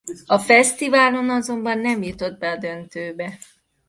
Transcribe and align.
A 0.27 0.39
fesztiválon 0.39 1.29
azonban 1.29 1.79
nem 1.79 2.03
jutott 2.03 2.39
be 2.39 2.51
a 2.51 2.57
döntőbe. 2.57 3.37